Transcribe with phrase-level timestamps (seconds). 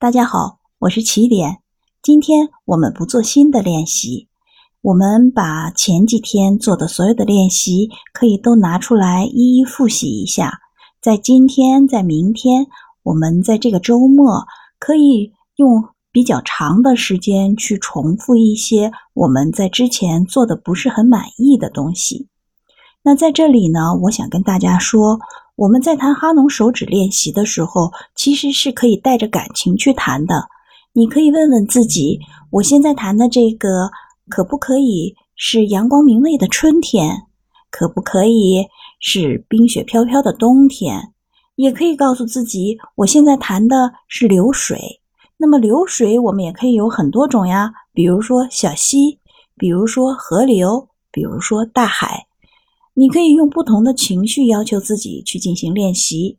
[0.00, 1.58] 大家好，我是起点。
[2.04, 4.28] 今天我们不做新的练习，
[4.80, 10.60] 我们把前几天做的所有的练习可以都拿出来一一复习一下。
[11.02, 12.68] 在今天，在明天，
[13.02, 14.46] 我们在这个周末
[14.78, 22.28] 可以用比较长的时间去重复一些我们在之前做的不是很满意的东西。
[23.02, 25.18] 那在这里呢，我想跟大家说。
[25.58, 30.48] 我们在弹哈农手指练习的时候，其实是可以带着感情去弹的。
[30.92, 32.20] 你可以问问自己：
[32.52, 33.90] 我现在弹的这个，
[34.28, 37.24] 可不可以是阳光明媚的春天？
[37.72, 38.68] 可不可以
[39.00, 41.12] 是冰雪飘飘的冬天？
[41.56, 45.00] 也可以告诉自己：我现在弹的是流水。
[45.38, 49.18] 那么流水，我们也可以有很多种呀，比如说小溪，
[49.56, 52.27] 比如说河流，比如说大海。
[52.98, 56.36] 你可以用不同的情绪要求自己去进行练习。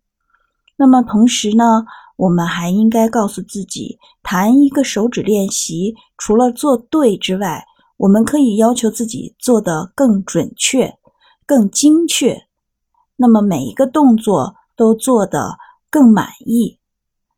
[0.75, 1.85] 那么同时呢，
[2.17, 7.63] 我们还应该告诉自己，弹一个手指练习，除了做对之外，
[7.95, 10.97] 我们可以要求自己做得更准确、
[11.45, 12.41] 更精确。
[13.16, 15.57] 那么每一个动作都做得
[15.89, 16.77] 更满意。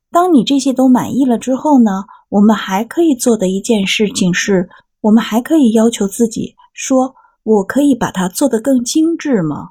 [0.09, 4.67] 当你这些都满意了之后呢，我们还可以做的一件事情是，
[5.01, 7.13] 我们还可以要求自己说。
[7.43, 9.69] 我可以把它做得更精致吗？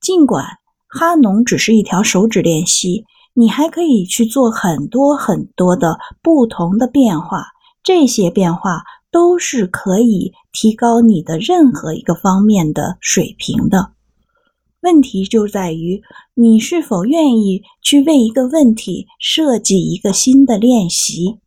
[0.00, 0.44] 尽管
[0.88, 3.04] 哈农只是一条手指练习，
[3.34, 7.46] 你还可以去做很多很多的不同的变化。
[7.82, 13.92] 这些变化都是可以提高你的任何一个方面的水平的。
[14.82, 16.02] 问题就在于
[16.34, 21.38] 你是否愿意去为一个问题设计一个新的练习。